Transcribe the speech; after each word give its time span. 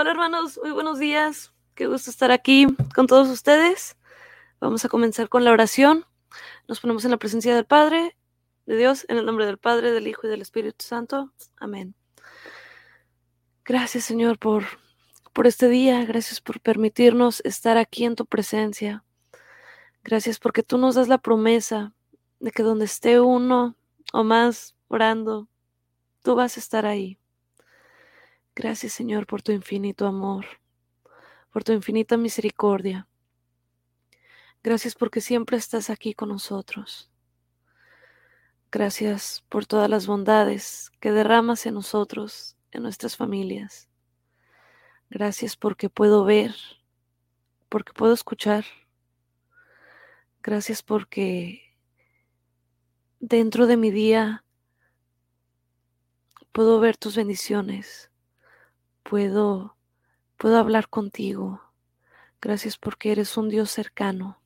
Hola 0.00 0.12
hermanos, 0.12 0.60
muy 0.62 0.70
buenos 0.70 1.00
días. 1.00 1.52
Qué 1.74 1.88
gusto 1.88 2.08
estar 2.08 2.30
aquí 2.30 2.68
con 2.94 3.08
todos 3.08 3.26
ustedes. 3.26 3.96
Vamos 4.60 4.84
a 4.84 4.88
comenzar 4.88 5.28
con 5.28 5.42
la 5.42 5.50
oración. 5.50 6.06
Nos 6.68 6.78
ponemos 6.78 7.04
en 7.04 7.10
la 7.10 7.16
presencia 7.16 7.52
del 7.52 7.64
Padre, 7.64 8.16
de 8.64 8.76
Dios, 8.76 9.06
en 9.08 9.18
el 9.18 9.26
nombre 9.26 9.44
del 9.44 9.58
Padre, 9.58 9.90
del 9.90 10.06
Hijo 10.06 10.28
y 10.28 10.30
del 10.30 10.40
Espíritu 10.40 10.84
Santo. 10.84 11.32
Amén. 11.56 11.96
Gracias 13.64 14.04
Señor 14.04 14.38
por, 14.38 14.66
por 15.32 15.48
este 15.48 15.68
día. 15.68 16.04
Gracias 16.04 16.40
por 16.40 16.60
permitirnos 16.60 17.40
estar 17.44 17.76
aquí 17.76 18.04
en 18.04 18.14
tu 18.14 18.24
presencia. 18.24 19.02
Gracias 20.04 20.38
porque 20.38 20.62
tú 20.62 20.78
nos 20.78 20.94
das 20.94 21.08
la 21.08 21.18
promesa 21.18 21.92
de 22.38 22.52
que 22.52 22.62
donde 22.62 22.84
esté 22.84 23.18
uno 23.18 23.74
o 24.12 24.22
más 24.22 24.76
orando, 24.86 25.48
tú 26.22 26.36
vas 26.36 26.56
a 26.56 26.60
estar 26.60 26.86
ahí. 26.86 27.18
Gracias 28.60 28.92
Señor 28.92 29.28
por 29.28 29.40
tu 29.40 29.52
infinito 29.52 30.04
amor, 30.04 30.44
por 31.52 31.62
tu 31.62 31.70
infinita 31.70 32.16
misericordia. 32.16 33.06
Gracias 34.64 34.96
porque 34.96 35.20
siempre 35.20 35.56
estás 35.56 35.90
aquí 35.90 36.12
con 36.12 36.30
nosotros. 36.30 37.08
Gracias 38.72 39.44
por 39.48 39.64
todas 39.64 39.88
las 39.88 40.08
bondades 40.08 40.90
que 40.98 41.12
derramas 41.12 41.66
en 41.66 41.74
nosotros, 41.74 42.56
en 42.72 42.82
nuestras 42.82 43.16
familias. 43.16 43.88
Gracias 45.08 45.56
porque 45.56 45.88
puedo 45.88 46.24
ver, 46.24 46.52
porque 47.68 47.92
puedo 47.92 48.12
escuchar. 48.12 48.64
Gracias 50.42 50.82
porque 50.82 51.76
dentro 53.20 53.68
de 53.68 53.76
mi 53.76 53.92
día 53.92 54.44
puedo 56.50 56.80
ver 56.80 56.96
tus 56.96 57.14
bendiciones 57.14 58.07
puedo, 59.08 59.74
puedo 60.36 60.58
hablar 60.58 60.88
contigo. 60.90 61.62
Gracias 62.42 62.76
porque 62.76 63.10
eres 63.10 63.38
un 63.38 63.48
Dios 63.48 63.70
cercano. 63.70 64.38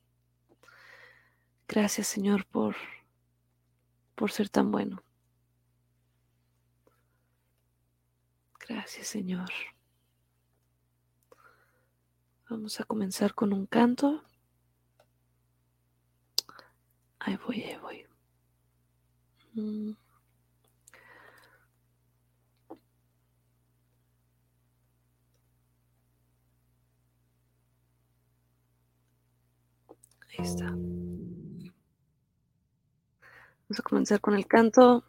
Gracias, 1.67 2.07
Señor, 2.07 2.45
por, 2.45 2.75
por 4.15 4.31
ser 4.31 4.47
tan 4.47 4.71
bueno. 4.71 5.03
Gracias, 8.67 9.07
Señor. 9.07 9.49
Vamos 12.49 12.79
a 12.79 12.85
comenzar 12.85 13.35
con 13.35 13.51
un 13.51 13.65
canto. 13.65 14.23
Ahí 17.19 17.37
voy, 17.45 17.63
ahí 17.63 17.77
voy. 17.77 18.05
Mm. 19.55 20.02
Ahí 30.37 30.45
está. 30.45 30.65
Vamos 30.65 31.71
a 33.79 33.83
comenzar 33.83 34.19
con 34.19 34.35
el 34.35 34.45
canto. 34.47 35.05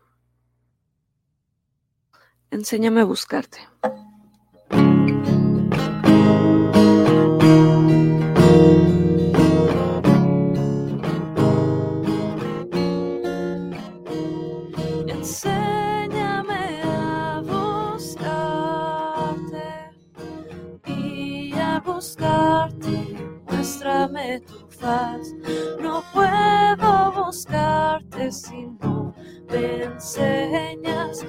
Enséñame 2.50 3.00
a 3.00 3.04
buscarte. 3.04 3.58
No 25.80 26.04
puedo 26.12 27.12
buscarte 27.12 28.30
si 28.30 28.66
no 28.82 29.14
me 29.50 29.84
enseñas, 29.84 31.24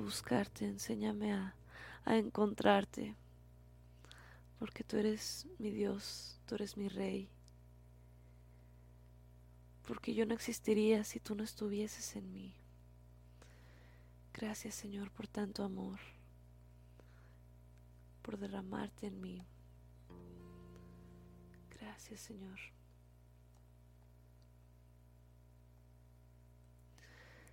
buscarte, 0.00 0.64
enséñame 0.64 1.32
a, 1.32 1.54
a 2.04 2.16
encontrarte, 2.16 3.14
porque 4.58 4.84
tú 4.84 4.96
eres 4.96 5.46
mi 5.58 5.70
Dios, 5.70 6.40
tú 6.46 6.54
eres 6.54 6.76
mi 6.76 6.88
Rey, 6.88 7.28
porque 9.86 10.14
yo 10.14 10.24
no 10.24 10.34
existiría 10.34 11.04
si 11.04 11.20
tú 11.20 11.34
no 11.34 11.44
estuvieses 11.44 12.16
en 12.16 12.32
mí. 12.32 12.54
Gracias 14.32 14.74
Señor 14.74 15.10
por 15.10 15.26
tanto 15.26 15.64
amor, 15.64 15.98
por 18.22 18.38
derramarte 18.38 19.06
en 19.06 19.20
mí. 19.20 19.46
Gracias 21.80 22.20
Señor. 22.20 22.58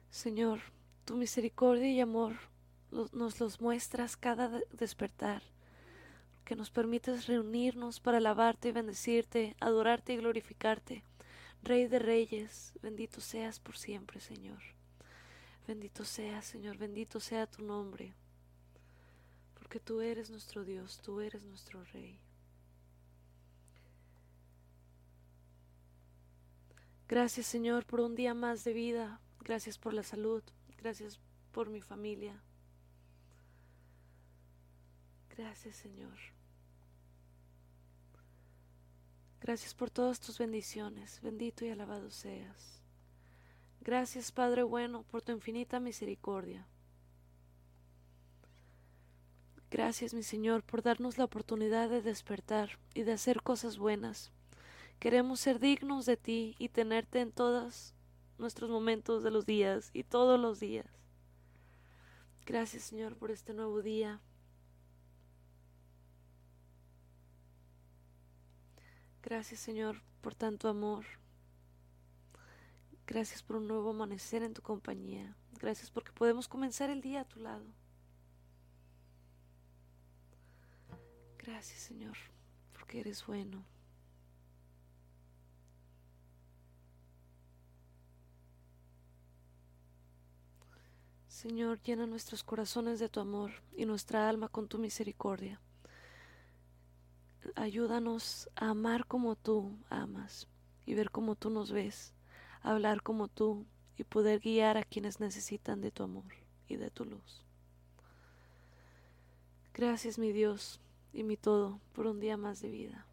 Señor, 0.09 0.59
tu 1.05 1.15
misericordia 1.15 1.91
y 1.91 1.99
amor 1.99 2.33
nos 3.11 3.39
los 3.39 3.59
muestras 3.59 4.15
cada 4.15 4.61
despertar, 4.71 5.41
que 6.45 6.55
nos 6.55 6.69
permites 6.69 7.27
reunirnos 7.27 7.99
para 7.99 8.17
alabarte 8.17 8.69
y 8.69 8.71
bendecirte, 8.71 9.55
adorarte 9.59 10.13
y 10.13 10.17
glorificarte. 10.17 11.03
Rey 11.63 11.87
de 11.87 11.99
reyes, 11.99 12.73
bendito 12.81 13.21
seas 13.21 13.59
por 13.59 13.77
siempre, 13.77 14.19
Señor. 14.19 14.61
Bendito 15.65 16.03
seas, 16.03 16.45
Señor, 16.45 16.77
bendito 16.77 17.21
sea 17.21 17.47
tu 17.47 17.63
nombre, 17.63 18.13
porque 19.53 19.79
tú 19.79 20.01
eres 20.01 20.29
nuestro 20.29 20.65
Dios, 20.65 20.99
tú 21.01 21.21
eres 21.21 21.45
nuestro 21.45 21.83
Rey. 21.85 22.19
Gracias, 27.07 27.45
Señor, 27.45 27.85
por 27.85 28.01
un 28.01 28.15
día 28.15 28.33
más 28.33 28.63
de 28.63 28.73
vida. 28.73 29.21
Gracias 29.39 29.77
por 29.77 29.93
la 29.93 30.03
salud. 30.03 30.43
Gracias 30.83 31.17
por 31.53 31.69
mi 31.69 31.79
familia. 31.79 32.43
Gracias, 35.37 35.77
Señor. 35.77 36.17
Gracias 39.39 39.73
por 39.73 39.89
todas 39.89 40.19
tus 40.19 40.37
bendiciones. 40.37 41.21
Bendito 41.21 41.63
y 41.63 41.69
alabado 41.69 42.11
seas. 42.11 42.81
Gracias, 43.79 44.33
Padre 44.33 44.63
bueno, 44.63 45.03
por 45.03 45.21
tu 45.21 45.31
infinita 45.31 45.79
misericordia. 45.79 46.67
Gracias, 49.71 50.13
mi 50.13 50.23
Señor, 50.23 50.63
por 50.63 50.81
darnos 50.81 51.17
la 51.17 51.23
oportunidad 51.23 51.89
de 51.89 52.01
despertar 52.01 52.77
y 52.93 53.03
de 53.03 53.13
hacer 53.13 53.41
cosas 53.41 53.77
buenas. 53.77 54.33
Queremos 54.99 55.39
ser 55.39 55.61
dignos 55.61 56.05
de 56.05 56.17
ti 56.17 56.55
y 56.59 56.67
tenerte 56.67 57.21
en 57.21 57.31
todos 57.31 57.93
nuestros 58.37 58.69
momentos 58.69 59.23
de 59.23 59.31
los 59.31 59.45
días 59.45 59.89
y 59.93 60.03
todos 60.03 60.39
los 60.39 60.59
días. 60.59 60.87
Gracias, 62.45 62.83
Señor, 62.83 63.15
por 63.15 63.31
este 63.31 63.53
nuevo 63.53 63.81
día. 63.81 64.21
Gracias, 69.21 69.59
Señor, 69.59 70.01
por 70.21 70.35
tanto 70.35 70.67
amor. 70.67 71.05
Gracias 73.07 73.43
por 73.43 73.57
un 73.57 73.67
nuevo 73.67 73.91
amanecer 73.91 74.43
en 74.43 74.53
tu 74.53 74.61
compañía. 74.61 75.35
Gracias 75.59 75.91
porque 75.91 76.11
podemos 76.11 76.47
comenzar 76.47 76.89
el 76.89 77.01
día 77.01 77.21
a 77.21 77.25
tu 77.25 77.39
lado. 77.39 77.65
Gracias 81.37 81.79
Señor, 81.79 82.15
porque 82.71 83.01
eres 83.01 83.25
bueno. 83.25 83.65
Señor, 91.43 91.81
llena 91.81 92.07
nuestros 92.07 92.41
corazones 92.41 92.99
de 92.99 93.09
tu 93.09 93.19
amor 93.19 93.51
y 93.75 93.85
nuestra 93.85 94.29
alma 94.29 94.47
con 94.47 94.69
tu 94.69 94.79
misericordia. 94.79 95.59
Ayúdanos 97.55 98.49
a 98.55 98.69
amar 98.69 99.05
como 99.07 99.35
tú 99.35 99.77
amas 99.89 100.47
y 100.85 100.93
ver 100.93 101.11
como 101.11 101.35
tú 101.35 101.49
nos 101.49 101.69
ves 101.69 102.13
hablar 102.61 103.03
como 103.03 103.27
tú 103.27 103.65
y 103.97 104.05
poder 104.05 104.39
guiar 104.39 104.77
a 104.77 104.85
quienes 104.85 105.19
necesitan 105.19 105.81
de 105.81 105.91
tu 105.91 106.03
amor 106.03 106.33
y 106.69 106.77
de 106.77 106.89
tu 106.89 107.03
luz. 107.03 107.43
Gracias 109.73 110.17
mi 110.17 110.31
Dios 110.31 110.79
y 111.11 111.23
mi 111.23 111.35
todo 111.35 111.81
por 111.91 112.07
un 112.07 112.21
día 112.21 112.37
más 112.37 112.61
de 112.61 112.69
vida. 112.69 113.05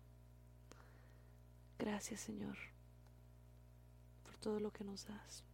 Gracias 1.81 2.21
Señor 2.21 2.57
por 4.23 4.37
todo 4.37 4.61
lo 4.61 4.71
que 4.71 4.85
nos 4.85 5.09
das. 5.09 5.50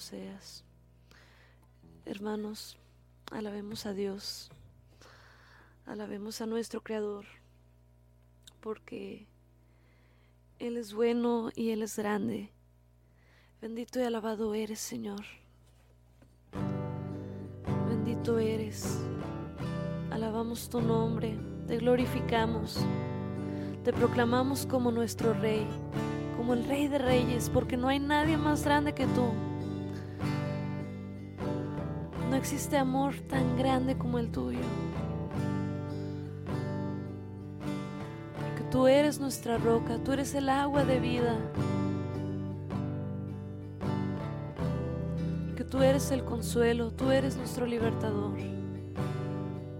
Seas. 0.00 0.64
Hermanos, 2.04 2.76
alabemos 3.30 3.86
a 3.86 3.92
Dios. 3.92 4.50
Alabemos 5.86 6.40
a 6.40 6.46
nuestro 6.46 6.82
Creador, 6.82 7.26
porque 8.60 9.26
Él 10.58 10.76
es 10.76 10.94
bueno 10.94 11.50
y 11.54 11.70
Él 11.70 11.82
es 11.82 11.96
grande. 11.96 12.52
Bendito 13.60 14.00
y 14.00 14.04
alabado 14.04 14.54
eres, 14.54 14.80
Señor. 14.80 15.24
Bendito 17.88 18.38
eres. 18.38 19.00
Alabamos 20.10 20.68
tu 20.68 20.80
nombre, 20.80 21.38
te 21.66 21.78
glorificamos, 21.78 22.78
te 23.82 23.92
proclamamos 23.92 24.66
como 24.66 24.90
nuestro 24.90 25.34
Rey, 25.34 25.66
como 26.36 26.54
el 26.54 26.64
Rey 26.66 26.86
de 26.88 26.98
Reyes, 26.98 27.48
porque 27.48 27.76
no 27.76 27.88
hay 27.88 27.98
nadie 27.98 28.36
más 28.36 28.64
grande 28.64 28.92
que 28.92 29.06
tú. 29.06 29.51
Existe 32.42 32.76
amor 32.76 33.14
tan 33.28 33.56
grande 33.56 33.96
como 33.96 34.18
el 34.18 34.32
tuyo. 34.32 34.58
Porque 38.36 38.68
tú 38.68 38.88
eres 38.88 39.20
nuestra 39.20 39.58
roca, 39.58 39.98
tú 40.04 40.10
eres 40.10 40.34
el 40.34 40.48
agua 40.48 40.84
de 40.84 40.98
vida. 40.98 41.36
Que 45.56 45.62
tú 45.62 45.82
eres 45.82 46.10
el 46.10 46.24
consuelo, 46.24 46.90
tú 46.90 47.12
eres 47.12 47.36
nuestro 47.36 47.64
libertador. 47.64 48.36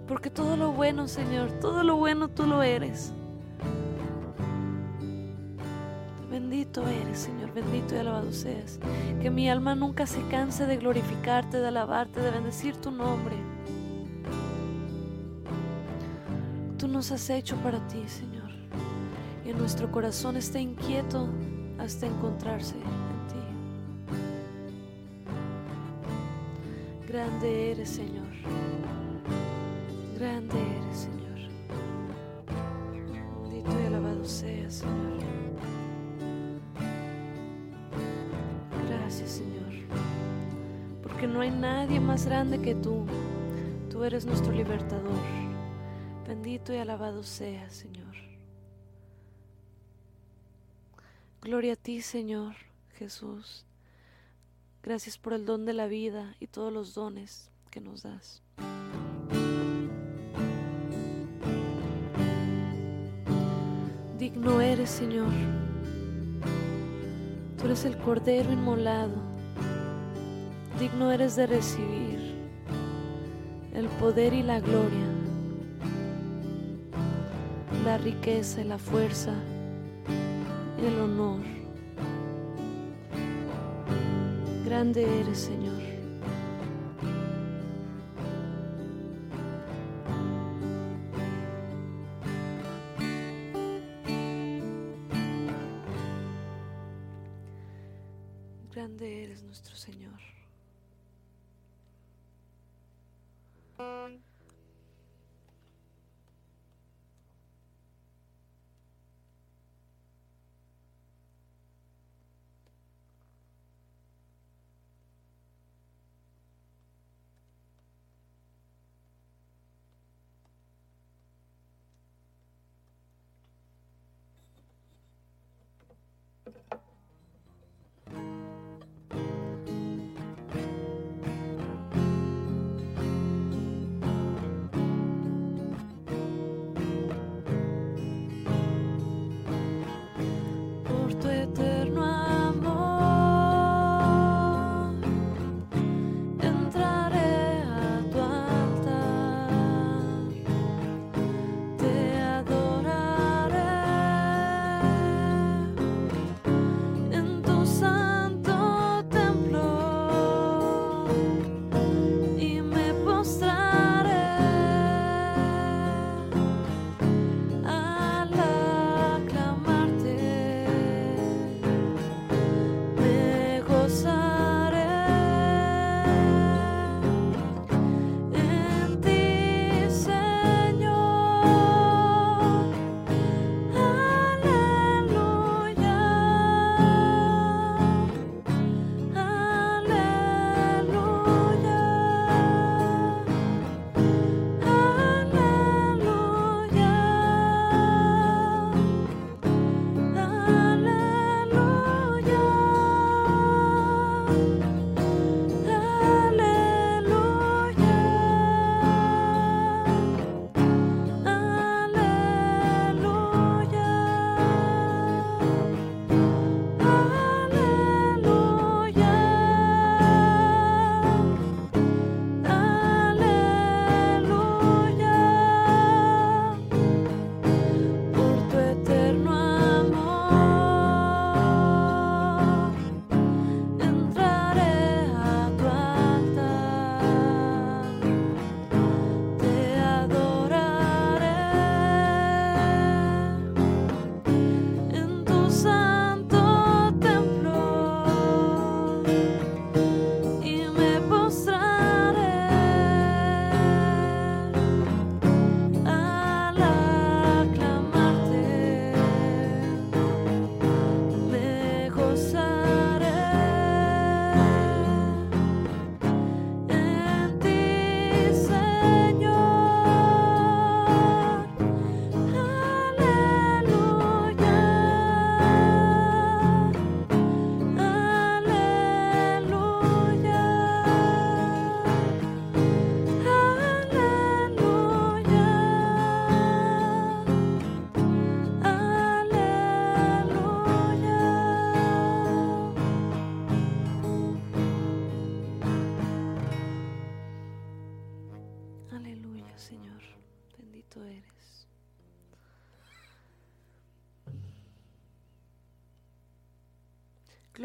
Porque 0.07 0.31
todo 0.31 0.57
lo 0.57 0.71
bueno, 0.71 1.09
Señor, 1.09 1.50
todo 1.61 1.83
lo 1.83 1.97
bueno 1.97 2.28
tú 2.28 2.47
lo 2.47 2.62
eres. 2.62 3.12
Bendito 6.31 6.87
eres, 6.87 7.19
Señor, 7.19 7.42
bendito 7.54 7.94
y 7.94 7.99
alabado 7.99 8.32
seas. 8.32 8.78
Que 9.21 9.30
mi 9.30 9.49
alma 9.49 9.75
nunca 9.75 10.06
se 10.06 10.21
canse 10.28 10.66
de 10.66 10.76
glorificarte, 10.76 11.59
de 11.59 11.68
alabarte, 11.68 12.21
de 12.21 12.30
bendecir 12.30 12.76
tu 12.76 12.90
nombre. 12.90 13.37
Tú 16.78 16.88
nos 16.88 17.12
has 17.12 17.30
hecho 17.30 17.56
para 17.56 17.78
ti, 17.88 18.02
Señor. 18.06 18.50
Y 19.44 19.50
en 19.50 19.59
nuestro 19.59 19.90
corazón 19.90 20.37
está 20.37 20.59
inquieto 20.59 21.28
hasta 21.78 22.06
encontrarse 22.06 22.75
en 22.75 22.82
ti. 22.82 23.37
Grande 27.09 27.73
eres, 27.73 27.88
Señor. 27.90 28.26
Gracias, 39.12 39.42
Señor. 39.42 41.02
Porque 41.02 41.26
no 41.26 41.42
hay 41.42 41.50
nadie 41.50 42.00
más 42.00 42.25
grande 42.25 42.62
que 42.62 42.75
tú. 42.75 43.04
Tú 43.90 44.04
eres 44.04 44.25
nuestro 44.25 44.52
libertador. 44.52 45.21
Bendito 46.26 46.73
y 46.73 46.78
alabado 46.78 47.23
seas, 47.23 47.75
Señor. 47.75 48.14
Gloria 51.42 51.75
a 51.75 51.76
ti, 51.76 52.00
Señor 52.00 52.54
Jesús. 52.95 53.66
Gracias 54.83 55.19
por 55.19 55.35
el 55.35 55.45
don 55.45 55.66
de 55.66 55.75
la 55.75 55.88
vida 55.88 56.35
y 56.40 56.47
todos 56.47 56.73
los 56.73 56.95
dones 56.95 57.50
que 57.71 57.83
nos 57.83 58.04
das. 58.04 58.42
Digno 64.19 64.62
eres, 64.62 64.88
Señor. 64.88 65.28
Tú 67.62 67.69
eres 67.69 67.85
el 67.85 67.97
Cordero 67.97 68.52
inmolado. 68.52 69.14
Digno 70.81 71.12
eres 71.12 71.37
de 71.37 71.47
recibir 71.47 72.35
el 73.73 73.87
poder 74.00 74.33
y 74.33 74.42
la 74.42 74.59
gloria, 74.59 75.07
la 77.85 77.99
riqueza 77.99 78.62
y 78.62 78.64
la 78.64 78.78
fuerza, 78.78 79.33
y 80.83 80.87
el 80.87 80.99
honor. 81.02 81.42
Grande 84.64 85.21
eres, 85.21 85.38
Señor. 85.38 85.82
Grande 98.75 99.25
eres 99.25 99.43
nuestro 99.43 99.76
Señor. 99.76 100.19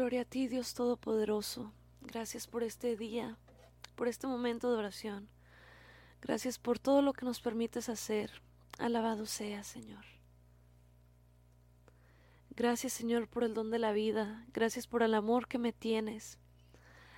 Gloria 0.08 0.22
a 0.22 0.24
ti, 0.24 0.48
Dios 0.48 0.72
Todopoderoso. 0.72 1.70
Gracias 2.00 2.46
por 2.46 2.62
este 2.62 2.96
día, 2.96 3.36
por 3.94 4.08
este 4.08 4.26
momento 4.26 4.72
de 4.72 4.78
oración. 4.78 5.28
Gracias 6.22 6.58
por 6.58 6.78
todo 6.78 7.02
lo 7.02 7.12
que 7.12 7.26
nos 7.26 7.42
permites 7.42 7.90
hacer. 7.90 8.40
Alabado 8.78 9.26
sea, 9.26 9.64
Señor. 9.64 10.06
Gracias, 12.56 12.94
Señor, 12.94 13.28
por 13.28 13.44
el 13.44 13.52
don 13.52 13.70
de 13.70 13.78
la 13.78 13.92
vida. 13.92 14.46
Gracias 14.54 14.86
por 14.86 15.02
el 15.02 15.12
amor 15.12 15.46
que 15.46 15.58
me 15.58 15.74
tienes. 15.74 16.38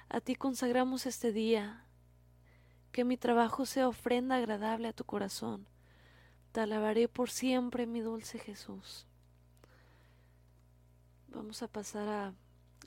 A 0.09 0.21
ti 0.21 0.35
consagramos 0.35 1.07
este 1.07 1.31
día. 1.31 1.85
Que 2.91 3.05
mi 3.05 3.17
trabajo 3.17 3.67
sea 3.67 3.87
ofrenda 3.87 4.35
agradable 4.35 4.89
a 4.89 4.93
tu 4.93 5.05
corazón. 5.05 5.69
Te 6.51 6.63
alabaré 6.63 7.07
por 7.07 7.31
siempre, 7.31 7.87
mi 7.87 8.01
dulce 8.01 8.41
Jesús. 8.41 9.07
Vamos 11.29 11.63
a 11.63 11.69
pasar 11.69 12.09
a, 12.09 12.35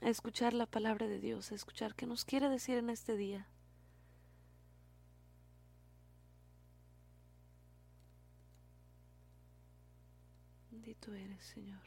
a 0.03 0.09
escuchar 0.09 0.53
la 0.53 0.65
palabra 0.65 1.07
de 1.07 1.19
Dios, 1.19 1.51
a 1.51 1.55
escuchar 1.55 1.95
qué 1.95 2.05
nos 2.05 2.25
quiere 2.25 2.49
decir 2.49 2.77
en 2.77 2.89
este 2.89 3.15
día. 3.15 3.47
Bendito 10.69 11.13
eres, 11.13 11.45
Señor. 11.45 11.81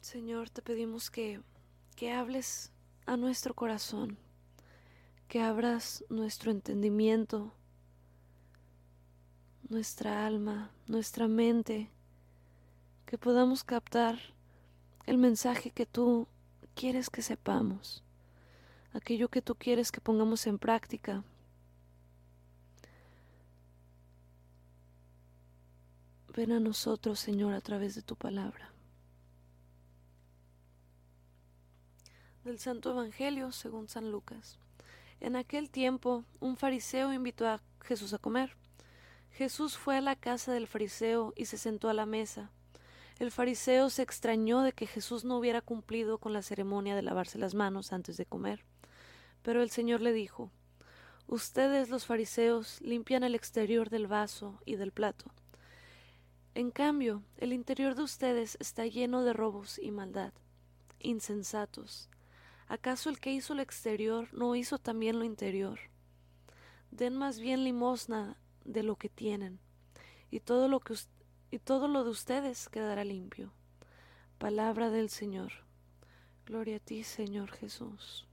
Señor, 0.00 0.48
te 0.48 0.62
pedimos 0.62 1.10
que, 1.10 1.42
que 1.96 2.12
hables 2.12 2.72
a 3.04 3.18
nuestro 3.18 3.52
corazón, 3.52 4.16
que 5.28 5.42
abras 5.42 6.02
nuestro 6.08 6.50
entendimiento, 6.50 7.52
nuestra 9.68 10.26
alma, 10.26 10.70
nuestra 10.86 11.28
mente, 11.28 11.90
que 13.14 13.18
podamos 13.18 13.62
captar 13.62 14.18
el 15.06 15.18
mensaje 15.18 15.70
que 15.70 15.86
tú 15.86 16.26
quieres 16.74 17.10
que 17.10 17.22
sepamos, 17.22 18.02
aquello 18.92 19.28
que 19.28 19.40
tú 19.40 19.54
quieres 19.54 19.92
que 19.92 20.00
pongamos 20.00 20.48
en 20.48 20.58
práctica. 20.58 21.22
Ven 26.34 26.50
a 26.50 26.58
nosotros, 26.58 27.20
Señor, 27.20 27.54
a 27.54 27.60
través 27.60 27.94
de 27.94 28.02
tu 28.02 28.16
palabra. 28.16 28.72
Del 32.42 32.58
Santo 32.58 32.90
Evangelio 32.90 33.52
según 33.52 33.86
San 33.86 34.10
Lucas. 34.10 34.58
En 35.20 35.36
aquel 35.36 35.70
tiempo, 35.70 36.24
un 36.40 36.56
fariseo 36.56 37.12
invitó 37.12 37.46
a 37.46 37.60
Jesús 37.80 38.12
a 38.12 38.18
comer. 38.18 38.56
Jesús 39.30 39.76
fue 39.78 39.98
a 39.98 40.00
la 40.00 40.16
casa 40.16 40.52
del 40.52 40.66
fariseo 40.66 41.32
y 41.36 41.44
se 41.44 41.58
sentó 41.58 41.88
a 41.88 41.94
la 41.94 42.06
mesa. 42.06 42.50
El 43.18 43.30
fariseo 43.30 43.90
se 43.90 44.02
extrañó 44.02 44.62
de 44.62 44.72
que 44.72 44.86
Jesús 44.86 45.24
no 45.24 45.38
hubiera 45.38 45.60
cumplido 45.60 46.18
con 46.18 46.32
la 46.32 46.42
ceremonia 46.42 46.96
de 46.96 47.02
lavarse 47.02 47.38
las 47.38 47.54
manos 47.54 47.92
antes 47.92 48.16
de 48.16 48.26
comer. 48.26 48.64
Pero 49.42 49.62
el 49.62 49.70
Señor 49.70 50.00
le 50.00 50.12
dijo, 50.12 50.50
Ustedes 51.26 51.88
los 51.88 52.06
fariseos 52.06 52.80
limpian 52.82 53.22
el 53.22 53.34
exterior 53.34 53.88
del 53.88 54.06
vaso 54.06 54.58
y 54.64 54.76
del 54.76 54.92
plato 54.92 55.32
en 56.56 56.70
cambio, 56.70 57.24
el 57.36 57.52
interior 57.52 57.96
de 57.96 58.02
ustedes 58.02 58.56
está 58.60 58.86
lleno 58.86 59.24
de 59.24 59.32
robos 59.32 59.76
y 59.80 59.90
maldad. 59.90 60.32
Insensatos. 61.00 62.08
¿Acaso 62.68 63.10
el 63.10 63.18
que 63.18 63.32
hizo 63.32 63.54
lo 63.54 63.62
exterior 63.62 64.32
no 64.32 64.54
hizo 64.54 64.78
también 64.78 65.18
lo 65.18 65.24
interior? 65.24 65.80
Den 66.92 67.16
más 67.16 67.40
bien 67.40 67.64
limosna 67.64 68.38
de 68.64 68.84
lo 68.84 68.94
que 68.94 69.08
tienen, 69.08 69.58
y 70.30 70.38
todo 70.38 70.68
lo, 70.68 70.78
que, 70.78 70.94
y 71.54 71.60
todo 71.60 71.86
lo 71.86 72.02
de 72.02 72.10
ustedes 72.10 72.68
quedará 72.68 73.04
limpio. 73.04 73.52
Palabra 74.38 74.90
del 74.90 75.08
Señor. 75.08 75.52
Gloria 76.46 76.78
a 76.78 76.80
ti, 76.80 77.04
Señor 77.04 77.52
Jesús. 77.52 78.26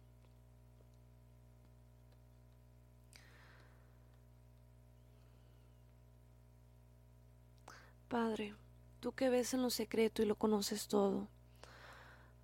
Padre, 8.08 8.56
tú 9.02 9.12
que 9.12 9.30
ves 9.30 9.54
en 9.54 9.62
lo 9.62 9.70
secreto 9.70 10.24
y 10.24 10.26
lo 10.26 10.34
conoces 10.34 10.88
todo, 10.88 11.28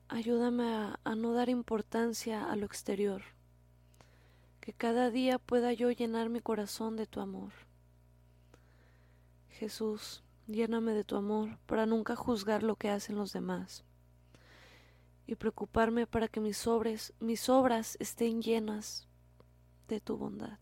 ayúdame 0.09 0.63
a, 1.03 1.15
no 1.15 1.33
dar 1.33 1.49
importancia 1.49 2.51
a 2.51 2.55
lo 2.55 2.67
exterior, 2.67 3.23
que 4.61 4.73
cada 4.73 5.09
día 5.09 5.39
pueda 5.39 5.73
yo 5.73 5.89
llenar 5.89 6.29
mi 6.29 6.39
corazón 6.39 6.97
de 6.97 7.07
tu 7.07 7.19
amor. 7.19 7.51
Jesús, 9.49 10.21
lléname 10.47 10.93
de 10.93 11.03
tu 11.03 11.15
amor 11.15 11.57
para 11.65 11.86
nunca 11.86 12.15
juzgar 12.15 12.63
lo 12.63 12.75
que 12.75 12.89
hacen 12.89 13.15
los 13.15 13.33
demás 13.33 13.83
y 15.27 15.36
preocuparme 15.36 16.07
para 16.07 16.29
que 16.29 16.39
mis, 16.39 16.65
obras, 16.67 17.13
mis 17.19 17.49
obras 17.49 17.97
estén 17.99 18.41
llenas 18.41 19.07
de 19.89 19.99
tu 19.99 20.17
bondad. 20.17 20.57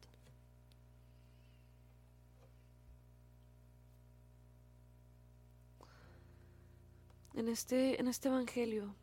En 7.35 7.47
este, 7.49 7.99
en 7.99 8.07
este 8.07 8.29
Evangelio 8.29 8.95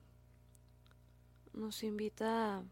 nos 1.52 1.82
invita 1.84 2.56
a, 2.56 2.64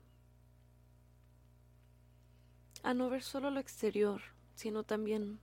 a 2.82 2.94
no 2.94 3.10
ver 3.10 3.22
solo 3.22 3.50
lo 3.50 3.60
exterior, 3.60 4.22
sino 4.54 4.84
también 4.84 5.38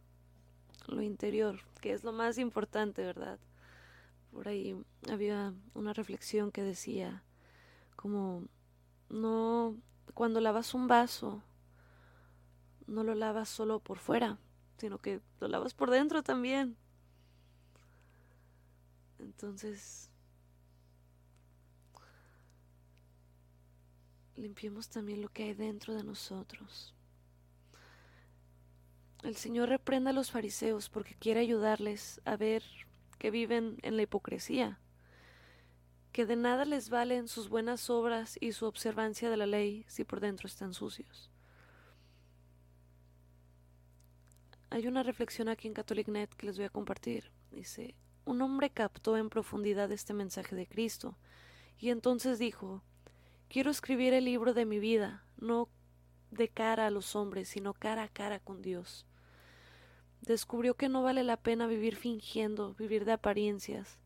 lo 0.88 1.02
interior, 1.02 1.60
que 1.82 1.94
es 1.94 2.04
lo 2.04 2.12
más 2.12 2.38
importante, 2.38 3.04
¿verdad? 3.04 3.40
Por 4.32 4.48
ahí 4.48 4.76
había 5.10 5.54
una 5.74 5.94
reflexión 5.94 6.52
que 6.52 6.64
decía 6.64 7.24
como 7.96 8.44
no 9.10 9.76
cuando 10.14 10.42
lavas 10.42 10.74
un 10.74 10.88
vaso 10.88 11.44
no 12.88 13.04
lo 13.04 13.16
lavas 13.16 13.50
solo 13.50 13.80
por 13.80 14.00
fuera, 14.00 14.40
sino 14.78 14.98
que 14.98 15.22
lo 15.40 15.48
lavas 15.48 15.74
por 15.74 15.92
dentro 15.92 16.24
también. 16.24 16.78
Entonces, 19.20 20.10
limpiemos 24.36 24.90
también 24.90 25.22
lo 25.22 25.30
que 25.30 25.44
hay 25.44 25.54
dentro 25.54 25.94
de 25.96 26.04
nosotros. 26.04 26.97
El 29.24 29.36
Señor 29.36 29.70
reprenda 29.70 30.12
a 30.12 30.14
los 30.14 30.32
fariseos 30.32 30.90
porque 30.90 31.16
quiere 31.16 31.40
ayudarles 31.40 32.22
a 32.26 32.38
ver 32.38 32.64
que 33.18 33.32
viven 33.32 33.78
en 33.82 33.98
la 33.98 34.04
hipocresía, 34.04 34.80
que 36.12 36.26
de 36.26 36.36
nada 36.36 36.66
les 36.66 36.90
valen 36.90 37.28
sus 37.28 37.50
buenas 37.50 37.90
obras 37.90 38.38
y 38.40 38.52
su 38.52 38.66
observancia 38.66 39.30
de 39.30 39.38
la 39.38 39.48
ley 39.48 39.86
si 39.88 40.04
por 40.04 40.20
dentro 40.20 40.48
están 40.48 40.74
sucios. 40.74 41.32
Hay 44.70 44.88
una 44.88 45.04
reflexión 45.04 45.50
aquí 45.50 45.68
en 45.68 45.74
CatholicNet 45.74 46.34
que 46.36 46.46
les 46.46 46.58
voy 46.58 46.66
a 46.66 46.70
compartir. 46.70 47.32
Dice, 47.52 47.96
un 48.26 48.42
hombre 48.42 48.70
captó 48.70 49.18
en 49.18 49.30
profundidad 49.30 49.92
este 49.92 50.14
mensaje 50.14 50.56
de 50.56 50.68
Cristo, 50.68 51.18
y 51.80 51.90
entonces 51.90 52.40
dijo, 52.40 52.84
quiero 53.48 53.72
escribir 53.72 54.14
el 54.14 54.26
libro 54.26 54.54
de 54.54 54.66
mi 54.66 54.80
vida, 54.80 55.24
no 55.38 55.70
de 56.32 56.50
cara 56.50 56.88
a 56.88 56.92
los 56.92 57.16
hombres, 57.16 57.50
sino 57.50 57.74
cara 57.74 58.04
a 58.04 58.10
cara 58.10 58.40
con 58.40 58.62
Dios. 58.62 59.06
Descubrió 60.22 60.76
que 60.76 60.90
no 60.90 61.04
vale 61.04 61.24
la 61.24 61.38
pena 61.38 61.68
vivir 61.68 61.96
fingiendo, 61.96 62.74
vivir 62.76 63.06
de 63.06 63.14
apariencias, 63.14 64.00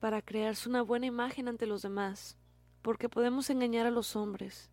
para 0.00 0.20
crearse 0.20 0.68
una 0.68 0.82
buena 0.82 1.06
imagen 1.06 1.48
ante 1.48 1.66
los 1.66 1.82
demás, 1.82 2.36
porque 2.82 3.08
podemos 3.08 3.48
engañar 3.50 3.86
a 3.86 3.90
los 3.90 4.16
hombres, 4.16 4.70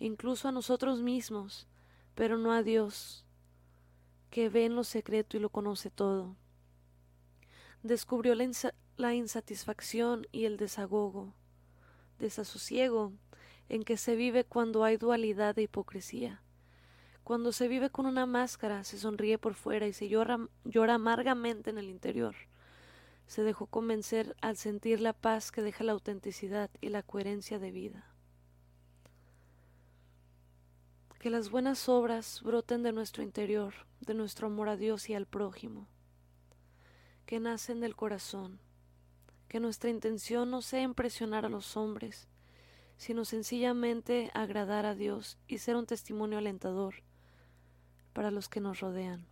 incluso 0.00 0.48
a 0.48 0.52
nosotros 0.52 1.00
mismos, 1.00 1.68
pero 2.14 2.36
no 2.36 2.52
a 2.52 2.62
Dios, 2.62 3.24
que 4.30 4.48
ve 4.48 4.64
en 4.64 4.74
lo 4.74 4.82
secreto 4.82 5.36
y 5.36 5.40
lo 5.40 5.50
conoce 5.50 5.90
todo 5.90 6.36
descubrió 7.82 8.34
la, 8.34 8.48
la 8.96 9.14
insatisfacción 9.14 10.26
y 10.32 10.44
el 10.44 10.56
desagogo, 10.56 11.34
desasosiego 12.18 13.12
en 13.72 13.84
que 13.84 13.96
se 13.96 14.16
vive 14.16 14.44
cuando 14.44 14.84
hay 14.84 14.98
dualidad 14.98 15.54
de 15.54 15.62
hipocresía. 15.62 16.42
Cuando 17.24 17.52
se 17.52 17.68
vive 17.68 17.88
con 17.88 18.04
una 18.04 18.26
máscara, 18.26 18.84
se 18.84 18.98
sonríe 18.98 19.38
por 19.38 19.54
fuera 19.54 19.86
y 19.86 19.94
se 19.94 20.10
llora, 20.10 20.38
llora 20.64 20.96
amargamente 20.96 21.70
en 21.70 21.78
el 21.78 21.88
interior. 21.88 22.34
Se 23.26 23.42
dejó 23.42 23.66
convencer 23.66 24.36
al 24.42 24.58
sentir 24.58 25.00
la 25.00 25.14
paz 25.14 25.50
que 25.50 25.62
deja 25.62 25.84
la 25.84 25.92
autenticidad 25.92 26.68
y 26.82 26.90
la 26.90 27.02
coherencia 27.02 27.58
de 27.58 27.70
vida. 27.70 28.04
Que 31.18 31.30
las 31.30 31.48
buenas 31.48 31.88
obras 31.88 32.42
broten 32.42 32.82
de 32.82 32.92
nuestro 32.92 33.22
interior, 33.22 33.72
de 34.00 34.12
nuestro 34.12 34.48
amor 34.48 34.68
a 34.68 34.76
Dios 34.76 35.08
y 35.08 35.14
al 35.14 35.24
prójimo 35.24 35.88
que 37.24 37.40
nacen 37.40 37.80
del 37.80 37.96
corazón, 37.96 38.58
que 39.48 39.58
nuestra 39.58 39.88
intención 39.88 40.50
no 40.50 40.60
sea 40.60 40.82
impresionar 40.82 41.46
a 41.46 41.48
los 41.48 41.78
hombres, 41.78 42.28
sino 43.02 43.24
sencillamente 43.24 44.30
agradar 44.32 44.86
a 44.86 44.94
Dios 44.94 45.36
y 45.48 45.58
ser 45.58 45.74
un 45.74 45.86
testimonio 45.86 46.38
alentador 46.38 47.02
para 48.12 48.30
los 48.30 48.48
que 48.48 48.60
nos 48.60 48.78
rodean. 48.78 49.26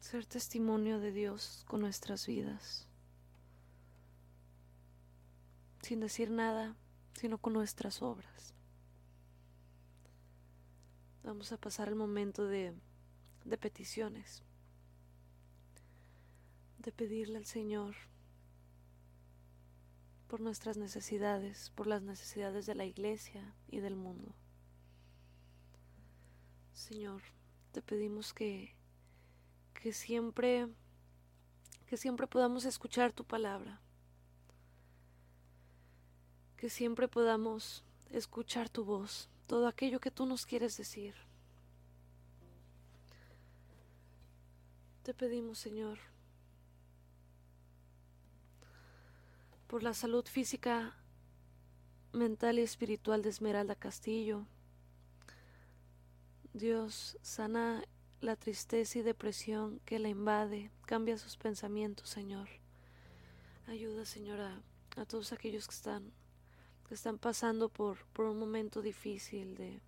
Ser 0.00 0.24
testimonio 0.24 1.00
de 1.00 1.12
Dios 1.12 1.64
con 1.66 1.82
nuestras 1.82 2.26
vidas, 2.26 2.88
sin 5.82 6.00
decir 6.00 6.30
nada, 6.30 6.76
sino 7.12 7.36
con 7.36 7.52
nuestras 7.52 8.00
obras. 8.00 8.54
Vamos 11.24 11.52
a 11.52 11.58
pasar 11.58 11.88
el 11.88 11.94
momento 11.94 12.46
de, 12.46 12.72
de 13.44 13.58
peticiones, 13.58 14.42
de 16.78 16.90
pedirle 16.90 17.36
al 17.36 17.44
Señor 17.44 17.94
por 20.28 20.40
nuestras 20.40 20.76
necesidades, 20.76 21.70
por 21.74 21.86
las 21.86 22.02
necesidades 22.02 22.66
de 22.66 22.74
la 22.74 22.84
iglesia 22.84 23.54
y 23.68 23.80
del 23.80 23.96
mundo. 23.96 24.34
Señor, 26.72 27.22
te 27.72 27.82
pedimos 27.82 28.34
que, 28.34 28.74
que 29.74 29.92
siempre, 29.92 30.68
que 31.86 31.96
siempre 31.96 32.26
podamos 32.26 32.64
escuchar 32.64 33.12
tu 33.12 33.24
palabra, 33.24 33.80
que 36.56 36.70
siempre 36.70 37.08
podamos 37.08 37.84
escuchar 38.10 38.68
tu 38.68 38.84
voz 38.84 39.28
todo 39.46 39.68
aquello 39.68 40.00
que 40.00 40.10
tú 40.10 40.26
nos 40.26 40.44
quieres 40.44 40.76
decir. 40.76 41.14
Te 45.02 45.14
pedimos, 45.14 45.58
Señor, 45.58 45.98
por 49.66 49.82
la 49.82 49.94
salud 49.94 50.24
física, 50.26 50.94
mental 52.12 52.58
y 52.58 52.62
espiritual 52.62 53.22
de 53.22 53.30
Esmeralda 53.30 53.74
Castillo. 53.74 54.46
Dios, 56.52 57.18
sana 57.20 57.84
la 58.20 58.36
tristeza 58.36 58.98
y 58.98 59.02
depresión 59.02 59.80
que 59.84 59.98
la 59.98 60.08
invade, 60.08 60.70
cambia 60.86 61.18
sus 61.18 61.36
pensamientos, 61.36 62.08
Señor. 62.08 62.48
Ayuda, 63.66 64.04
Señor, 64.04 64.40
a, 64.40 65.04
todos 65.06 65.32
aquellos 65.32 65.66
que 65.66 65.74
están 65.74 66.12
que 66.88 66.94
están 66.94 67.18
pasando 67.18 67.68
por, 67.68 67.98
por 68.12 68.26
un 68.26 68.38
momento 68.38 68.80
difícil 68.80 69.56
de, 69.56 69.80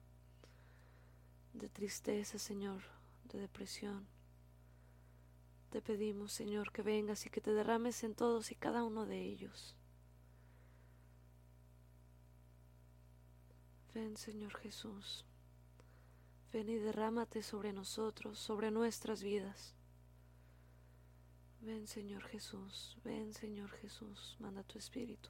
de 1.52 1.68
tristeza, 1.68 2.40
Señor, 2.40 2.82
de 3.32 3.38
depresión. 3.38 4.04
Te 5.70 5.82
pedimos, 5.82 6.32
Señor, 6.32 6.72
que 6.72 6.82
vengas 6.82 7.26
y 7.26 7.30
que 7.30 7.42
te 7.42 7.52
derrames 7.52 8.02
en 8.02 8.14
todos 8.14 8.50
y 8.50 8.54
cada 8.54 8.84
uno 8.84 9.04
de 9.04 9.20
ellos. 9.20 9.74
Ven, 13.92 14.16
Señor 14.16 14.56
Jesús. 14.56 15.26
Ven 16.52 16.70
y 16.70 16.76
derrámate 16.76 17.42
sobre 17.42 17.74
nosotros, 17.74 18.38
sobre 18.38 18.70
nuestras 18.70 19.22
vidas. 19.22 19.74
Ven, 21.60 21.86
Señor 21.86 22.22
Jesús. 22.24 22.96
Ven, 23.04 23.34
Señor 23.34 23.70
Jesús. 23.70 24.36
Manda 24.38 24.62
tu 24.62 24.78
Espíritu. 24.78 25.28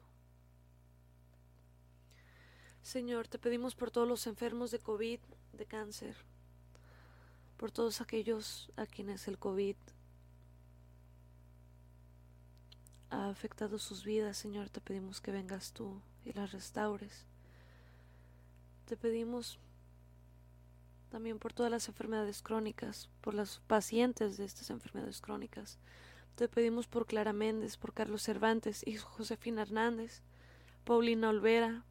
Señor, 2.81 3.27
te 3.27 3.39
pedimos 3.39 3.75
por 3.75 3.91
todos 3.91 4.07
los 4.07 4.25
enfermos 4.25 4.71
de 4.71 4.79
COVID, 4.79 5.19
de 5.51 5.65
cáncer, 5.65 6.15
por 7.57 7.71
todos 7.71 7.99
aquellos 7.99 8.71
a 8.77 8.85
quienes 8.85 9.27
el 9.27 9.37
COVID 9.37 9.75
ha 13.09 13.29
afectado 13.29 13.79
sus 13.79 14.03
vidas, 14.03 14.37
Señor, 14.37 14.69
te 14.69 14.81
pedimos 14.81 15.21
que 15.21 15.31
vengas 15.31 15.71
tú 15.71 16.01
y 16.25 16.33
las 16.33 16.51
restaures. 16.51 17.25
Te 18.85 18.97
pedimos 18.97 19.59
también 21.09 21.39
por 21.39 21.53
todas 21.53 21.71
las 21.71 21.87
enfermedades 21.87 22.41
crónicas, 22.41 23.09
por 23.21 23.33
los 23.33 23.61
pacientes 23.67 24.37
de 24.37 24.45
estas 24.45 24.69
enfermedades 24.69 25.21
crónicas. 25.21 25.77
Te 26.35 26.47
pedimos 26.47 26.87
por 26.87 27.05
Clara 27.05 27.33
Méndez, 27.33 27.77
por 27.77 27.93
Carlos 27.93 28.23
Cervantes 28.23 28.85
y 28.85 28.97
Josefina 28.97 29.63
Hernández, 29.63 30.21
Paulina 30.85 31.29
Olvera, 31.29 31.83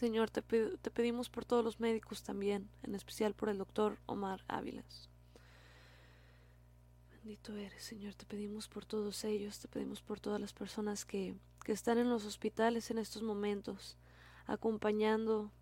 Señor, 0.00 0.30
te, 0.30 0.40
pedimos 0.40 1.28
por 1.28 1.44
todos 1.44 1.62
los 1.62 1.78
médicos 1.78 2.22
también, 2.22 2.70
en 2.82 2.94
especial 2.94 3.34
por 3.34 3.50
el 3.50 3.58
doctor 3.58 3.98
Omar 4.06 4.42
Ávilas. 4.48 5.09
Bendito 7.22 7.54
eres, 7.56 7.82
Señor, 7.82 8.14
te 8.14 8.24
pedimos 8.26 8.68
por 8.68 8.84
todos 8.84 9.24
ellos, 9.24 9.58
te 9.58 9.68
pedimos 9.68 10.00
por 10.00 10.20
todas 10.20 10.40
las 10.40 10.52
personas 10.52 11.04
que, 11.04 11.34
que 11.64 11.72
están 11.72 11.98
en 11.98 12.08
los 12.08 12.24
hospitales 12.24 12.90
en 12.90 12.98
estos 12.98 13.22
momentos, 13.22 13.96
acompañando, 14.46 15.52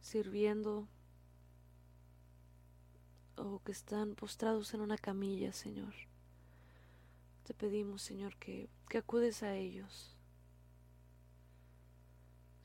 sirviendo, 0.00 0.86
o 3.36 3.60
que 3.64 3.72
están 3.72 4.14
postrados 4.14 4.74
en 4.74 4.82
una 4.82 4.98
camilla, 4.98 5.52
Señor. 5.52 5.94
Te 7.44 7.54
pedimos, 7.54 8.02
Señor, 8.02 8.36
que, 8.36 8.68
que 8.88 8.98
acudes 8.98 9.42
a 9.42 9.54
ellos 9.54 10.16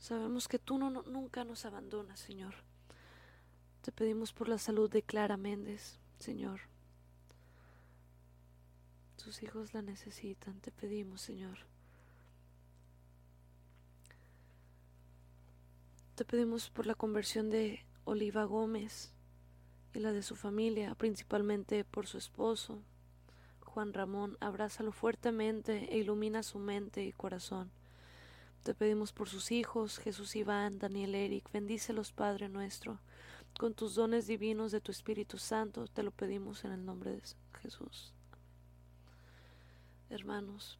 Sabemos 0.02 0.48
que 0.48 0.58
tú 0.58 0.80
no, 0.80 0.90
nunca 0.90 1.44
nos 1.44 1.64
abandonas, 1.64 2.20
Señor. 2.20 2.56
Te 3.84 3.92
pedimos 3.92 4.34
por 4.34 4.50
la 4.50 4.58
salud 4.58 4.90
de 4.90 5.04
Clara 5.04 5.38
Méndez, 5.38 6.00
Señor. 6.18 6.71
Tus 9.24 9.44
hijos 9.44 9.76
la 9.76 9.84
necesitan, 9.84 10.60
te 10.62 10.72
pedimos, 10.72 11.22
Señor. 11.22 11.60
Te 16.16 16.26
pedimos 16.26 16.72
por 16.72 16.88
la 16.88 16.96
conversión 16.96 17.52
de 17.52 17.86
Oliva 18.04 18.46
Gómez 18.46 19.14
y 19.94 20.00
la 20.00 20.12
de 20.12 20.24
su 20.24 20.36
familia, 20.36 20.96
principalmente 20.96 21.84
por 21.84 22.08
su 22.08 22.18
esposo, 22.18 22.82
Juan 23.60 23.94
Ramón. 23.94 24.38
Abrázalo 24.40 24.92
fuertemente 24.92 25.94
e 25.94 26.00
ilumina 26.00 26.42
su 26.42 26.58
mente 26.58 27.06
y 27.06 27.12
corazón. 27.12 27.72
Te 28.64 28.74
pedimos 28.74 29.14
por 29.14 29.30
sus 29.30 29.52
hijos, 29.52 30.00
Jesús 30.00 30.36
Iván, 30.36 30.80
Daniel 30.80 31.14
Eric, 31.14 31.52
bendícelos, 31.52 32.12
Padre 32.12 32.50
nuestro, 32.50 33.00
con 33.60 33.76
tus 33.76 33.94
dones 33.94 34.26
divinos 34.26 34.72
de 34.72 34.82
tu 34.82 34.92
Espíritu 34.92 35.38
Santo, 35.38 35.86
te 35.88 36.02
lo 36.02 36.10
pedimos 36.10 36.66
en 36.66 36.72
el 36.72 36.84
nombre 36.84 37.12
de 37.12 37.22
Jesús. 37.62 38.14
Hermanos, 40.12 40.78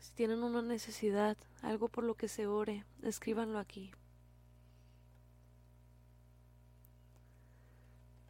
si 0.00 0.12
tienen 0.12 0.42
una 0.42 0.62
necesidad, 0.62 1.36
algo 1.60 1.88
por 1.88 2.04
lo 2.04 2.14
que 2.14 2.26
se 2.26 2.46
ore, 2.46 2.86
escríbanlo 3.02 3.58
aquí. 3.58 3.90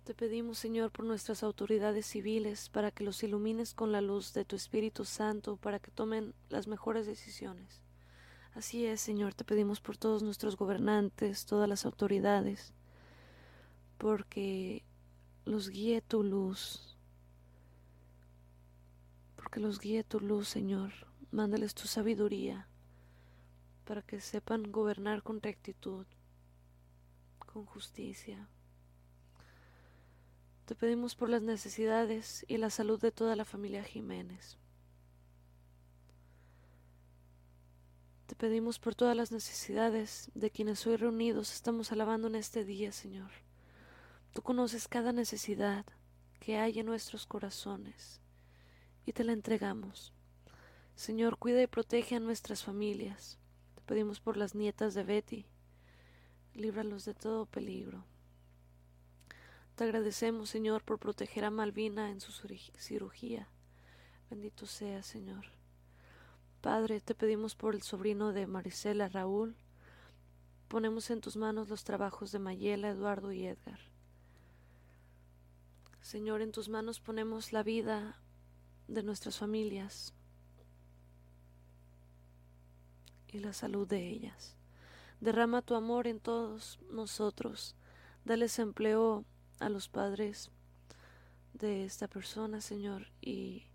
Te 0.02 0.14
pedimos, 0.14 0.58
Señor, 0.58 0.90
por 0.90 1.04
nuestras 1.04 1.44
autoridades 1.44 2.06
civiles, 2.06 2.70
para 2.70 2.90
que 2.90 3.04
los 3.04 3.22
ilumines 3.22 3.72
con 3.72 3.92
la 3.92 4.00
luz 4.00 4.34
de 4.34 4.44
tu 4.44 4.56
Espíritu 4.56 5.04
Santo, 5.04 5.56
para 5.58 5.78
que 5.78 5.92
tomen 5.92 6.34
las 6.48 6.66
mejores 6.66 7.06
decisiones. 7.06 7.80
Así 8.54 8.84
es, 8.84 9.00
Señor, 9.00 9.34
te 9.34 9.44
pedimos 9.44 9.80
por 9.80 9.96
todos 9.96 10.24
nuestros 10.24 10.56
gobernantes, 10.56 11.46
todas 11.46 11.68
las 11.68 11.86
autoridades, 11.86 12.74
porque 13.96 14.82
los 15.44 15.68
guíe 15.68 16.02
tu 16.02 16.24
luz, 16.24 16.97
porque 19.48 19.60
los 19.60 19.80
guíe 19.80 20.04
tu 20.04 20.20
luz, 20.20 20.46
Señor. 20.46 20.92
Mándales 21.30 21.74
tu 21.74 21.88
sabiduría 21.88 22.68
para 23.86 24.02
que 24.02 24.20
sepan 24.20 24.70
gobernar 24.70 25.22
con 25.22 25.40
rectitud, 25.40 26.04
con 27.38 27.64
justicia. 27.64 28.46
Te 30.66 30.74
pedimos 30.74 31.14
por 31.14 31.30
las 31.30 31.40
necesidades 31.40 32.44
y 32.46 32.58
la 32.58 32.68
salud 32.68 33.00
de 33.00 33.10
toda 33.10 33.36
la 33.36 33.46
familia 33.46 33.82
Jiménez. 33.84 34.58
Te 38.26 38.34
pedimos 38.34 38.78
por 38.78 38.94
todas 38.94 39.16
las 39.16 39.32
necesidades 39.32 40.30
de 40.34 40.50
quienes 40.50 40.86
hoy 40.86 40.96
reunidos 40.96 41.54
estamos 41.54 41.90
alabando 41.90 42.28
en 42.28 42.34
este 42.34 42.66
día, 42.66 42.92
Señor. 42.92 43.30
Tú 44.34 44.42
conoces 44.42 44.88
cada 44.88 45.12
necesidad 45.12 45.86
que 46.38 46.58
hay 46.58 46.80
en 46.80 46.84
nuestros 46.84 47.24
corazones 47.24 48.20
y 49.08 49.14
te 49.14 49.24
la 49.24 49.32
entregamos. 49.32 50.12
Señor, 50.94 51.38
cuida 51.38 51.62
y 51.62 51.66
protege 51.66 52.16
a 52.16 52.20
nuestras 52.20 52.62
familias. 52.62 53.38
Te 53.74 53.80
pedimos 53.80 54.20
por 54.20 54.36
las 54.36 54.54
nietas 54.54 54.92
de 54.92 55.02
Betty. 55.02 55.46
Líbralos 56.52 57.06
de 57.06 57.14
todo 57.14 57.46
peligro. 57.46 58.04
Te 59.76 59.84
agradecemos, 59.84 60.50
Señor, 60.50 60.84
por 60.84 60.98
proteger 60.98 61.46
a 61.46 61.50
Malvina 61.50 62.10
en 62.10 62.20
su 62.20 62.32
cirugía. 62.76 63.48
Bendito 64.28 64.66
sea, 64.66 65.02
Señor. 65.02 65.46
Padre, 66.60 67.00
te 67.00 67.14
pedimos 67.14 67.54
por 67.54 67.74
el 67.74 67.80
sobrino 67.80 68.34
de 68.34 68.46
Marisela, 68.46 69.08
Raúl. 69.08 69.56
Ponemos 70.68 71.08
en 71.08 71.22
tus 71.22 71.38
manos 71.38 71.70
los 71.70 71.82
trabajos 71.82 72.30
de 72.30 72.40
Mayela, 72.40 72.90
Eduardo 72.90 73.32
y 73.32 73.46
Edgar. 73.46 73.80
Señor, 76.02 76.42
en 76.42 76.52
tus 76.52 76.68
manos 76.68 77.00
ponemos 77.00 77.54
la 77.54 77.62
vida 77.62 78.20
de 78.88 79.02
nuestras 79.02 79.38
familias 79.38 80.14
y 83.28 83.38
la 83.38 83.52
salud 83.52 83.86
de 83.86 84.08
ellas. 84.08 84.56
Derrama 85.20 85.62
tu 85.62 85.74
amor 85.74 86.06
en 86.06 86.20
todos 86.20 86.78
nosotros. 86.90 87.76
Dales 88.24 88.58
empleo 88.58 89.24
a 89.60 89.68
los 89.68 89.88
padres 89.88 90.50
de 91.52 91.84
esta 91.84 92.08
persona, 92.08 92.60
Señor, 92.60 93.08
y, 93.20 93.66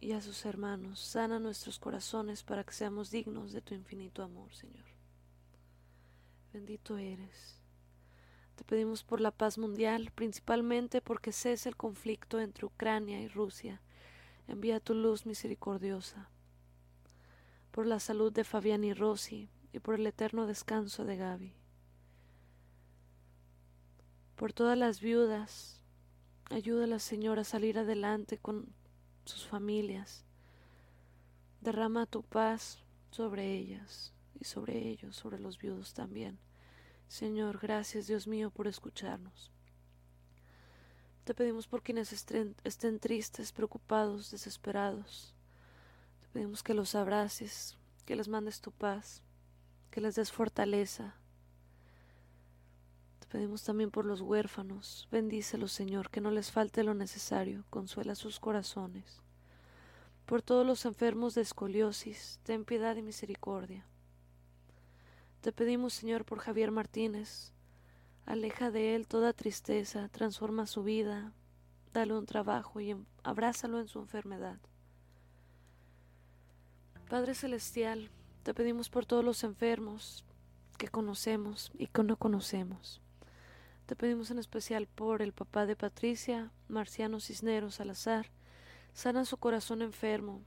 y 0.00 0.12
a 0.12 0.20
sus 0.20 0.44
hermanos. 0.46 1.00
Sana 1.00 1.38
nuestros 1.38 1.78
corazones 1.78 2.42
para 2.42 2.64
que 2.64 2.72
seamos 2.72 3.10
dignos 3.10 3.52
de 3.52 3.60
tu 3.60 3.74
infinito 3.74 4.22
amor, 4.22 4.54
Señor. 4.54 4.86
Bendito 6.52 6.96
eres. 6.96 7.55
Te 8.56 8.64
pedimos 8.64 9.04
por 9.04 9.20
la 9.20 9.30
paz 9.30 9.58
mundial, 9.58 10.10
principalmente 10.14 11.02
porque 11.02 11.30
cese 11.30 11.68
el 11.68 11.76
conflicto 11.76 12.40
entre 12.40 12.66
Ucrania 12.66 13.20
y 13.20 13.28
Rusia. 13.28 13.82
Envía 14.48 14.80
tu 14.80 14.94
luz 14.94 15.26
misericordiosa. 15.26 16.30
Por 17.70 17.86
la 17.86 18.00
salud 18.00 18.32
de 18.32 18.44
Fabián 18.44 18.82
y 18.82 18.94
Rosy 18.94 19.50
y 19.72 19.78
por 19.78 19.96
el 19.96 20.06
eterno 20.06 20.46
descanso 20.46 21.04
de 21.04 21.16
Gaby. 21.16 21.52
Por 24.36 24.54
todas 24.54 24.78
las 24.78 25.00
viudas, 25.00 25.82
ayúdala 26.50 26.98
Señor 26.98 27.38
a 27.38 27.44
salir 27.44 27.78
adelante 27.78 28.38
con 28.38 28.72
sus 29.26 29.46
familias. 29.46 30.24
Derrama 31.60 32.06
tu 32.06 32.22
paz 32.22 32.82
sobre 33.10 33.54
ellas 33.54 34.14
y 34.40 34.44
sobre 34.44 34.78
ellos, 34.78 35.14
sobre 35.16 35.38
los 35.38 35.58
viudos 35.58 35.92
también. 35.92 36.38
Señor, 37.08 37.58
gracias 37.58 38.06
Dios 38.06 38.26
mío 38.26 38.50
por 38.50 38.66
escucharnos. 38.66 39.50
Te 41.24 41.34
pedimos 41.34 41.66
por 41.66 41.82
quienes 41.82 42.12
estén, 42.12 43.00
tristes, 43.00 43.50
preocupados, 43.50 44.30
desesperados. 44.30 45.34
Te 46.20 46.28
pedimos 46.28 46.62
que 46.62 46.72
los 46.72 46.94
abraces, 46.94 47.76
que 48.04 48.14
les 48.14 48.28
mandes 48.28 48.60
tu 48.60 48.70
paz, 48.70 49.22
que 49.90 50.00
les 50.00 50.14
des 50.14 50.30
fortaleza. 50.30 51.16
Te 53.18 53.26
pedimos 53.26 53.64
también 53.64 53.90
por 53.90 54.04
los 54.04 54.20
huérfanos. 54.20 55.08
Bendícelos, 55.10 55.72
Señor, 55.72 56.10
que 56.10 56.20
no 56.20 56.30
les 56.30 56.52
falte 56.52 56.84
lo 56.84 56.94
necesario. 56.94 57.64
Consuela 57.70 58.14
sus 58.14 58.38
corazones. 58.38 59.20
Por 60.26 60.42
todos 60.42 60.64
los 60.64 60.84
enfermos 60.84 61.34
de 61.34 61.42
escoliosis, 61.42 62.38
ten 62.44 62.64
piedad 62.64 62.94
y 62.94 63.02
misericordia. 63.02 63.84
Te 65.46 65.52
pedimos, 65.52 65.94
Señor, 65.94 66.24
por 66.24 66.40
Javier 66.40 66.72
Martínez. 66.72 67.52
Aleja 68.24 68.72
de 68.72 68.96
él 68.96 69.06
toda 69.06 69.32
tristeza, 69.32 70.08
transforma 70.08 70.66
su 70.66 70.82
vida, 70.82 71.32
dale 71.92 72.14
un 72.14 72.26
trabajo 72.26 72.80
y 72.80 72.96
abrázalo 73.22 73.78
en 73.78 73.86
su 73.86 74.00
enfermedad. 74.00 74.58
Padre 77.08 77.36
Celestial, 77.36 78.10
te 78.42 78.54
pedimos 78.54 78.90
por 78.90 79.06
todos 79.06 79.24
los 79.24 79.44
enfermos 79.44 80.24
que 80.78 80.88
conocemos 80.88 81.70
y 81.78 81.86
que 81.86 82.02
no 82.02 82.16
conocemos. 82.16 83.00
Te 83.86 83.94
pedimos 83.94 84.32
en 84.32 84.40
especial 84.40 84.88
por 84.88 85.22
el 85.22 85.32
papá 85.32 85.64
de 85.64 85.76
Patricia, 85.76 86.50
Marciano 86.66 87.20
Cisneros 87.20 87.76
Salazar. 87.76 88.32
Sana 88.94 89.24
su 89.24 89.36
corazón 89.36 89.80
enfermo 89.80 90.42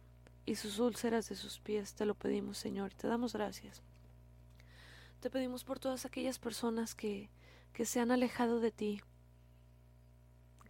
y 0.45 0.55
sus 0.55 0.77
úlceras 0.77 1.29
de 1.29 1.37
sus 1.37 1.61
pies. 1.61 1.93
Te 1.93 2.05
lo 2.05 2.15
pedimos, 2.15 2.57
Señor, 2.57 2.93
te 2.95 3.07
damos 3.07 3.31
gracias. 3.31 3.81
Te 5.19 5.29
pedimos 5.29 5.65
por 5.65 5.79
todas 5.79 6.05
aquellas 6.05 6.39
personas 6.39 6.95
que, 6.95 7.29
que 7.73 7.85
se 7.85 7.99
han 7.99 8.09
alejado 8.09 8.61
de 8.61 8.71
ti, 8.71 9.01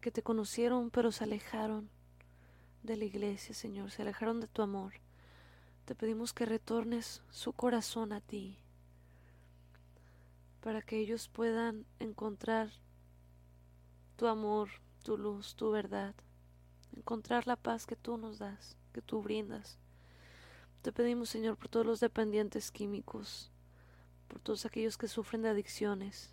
que 0.02 0.10
te 0.10 0.24
conocieron 0.24 0.90
pero 0.90 1.12
se 1.12 1.26
alejaron 1.26 1.88
de 2.82 2.98
la 2.98 3.06
iglesia, 3.06 3.54
Señor, 3.54 3.92
se 3.92 4.02
alejaron 4.02 4.42
de 4.42 4.48
tu 4.48 4.64
amor. 4.64 4.94
Te 5.86 5.94
pedimos 5.94 6.34
que 6.34 6.48
retornes 6.48 7.22
su 7.30 7.54
corazón 7.54 8.12
a 8.12 8.22
ti, 8.22 8.58
para 10.62 10.82
que 10.82 10.98
ellos 10.98 11.28
puedan 11.28 11.86
encontrar 12.00 12.72
tu 14.16 14.26
amor, 14.26 14.70
tu 15.04 15.16
luz, 15.16 15.54
tu 15.54 15.70
verdad, 15.70 16.16
encontrar 16.96 17.46
la 17.46 17.56
paz 17.56 17.86
que 17.86 17.96
tú 17.96 18.18
nos 18.18 18.40
das, 18.40 18.78
que 18.94 19.04
tú 19.04 19.22
brindas. 19.22 19.78
Te 20.82 20.92
pedimos, 20.92 21.30
Señor, 21.30 21.56
por 21.56 21.68
todos 21.70 21.86
los 21.86 22.00
dependientes 22.00 22.72
químicos, 22.72 23.52
por 24.30 24.40
todos 24.40 24.66
aquellos 24.66 24.98
que 24.98 25.10
sufren 25.10 25.42
de 25.42 25.50
adicciones. 25.50 26.30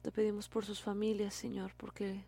Te 0.00 0.10
pedimos 0.10 0.48
por 0.48 0.64
sus 0.64 0.80
familias, 0.80 1.34
Señor, 1.34 1.74
porque 1.76 2.24